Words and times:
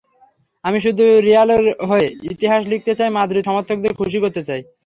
আমি 0.65 0.79
শুধু 0.85 1.03
রিয়ালের 1.27 1.63
হয়ে 1.89 2.05
ইতিহাস 2.31 2.61
লিখতে 2.71 2.93
চাই, 2.99 3.09
মাদ্রিদ 3.17 3.43
সমর্থকদের 3.47 3.97
খুশি 3.99 4.17
করতে 4.23 4.41
চাই। 4.47 4.61